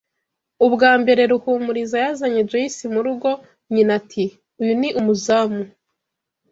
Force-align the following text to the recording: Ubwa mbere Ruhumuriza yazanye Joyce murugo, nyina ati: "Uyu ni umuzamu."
Ubwa 0.65 0.91
mbere 1.01 1.21
Ruhumuriza 1.31 1.97
yazanye 2.05 2.41
Joyce 2.49 2.85
murugo, 2.93 3.29
nyina 3.73 3.91
ati: 3.99 4.23
"Uyu 4.61 4.73
ni 4.79 4.89
umuzamu." 4.99 5.61